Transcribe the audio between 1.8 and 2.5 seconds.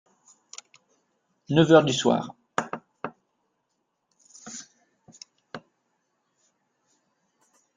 du soir.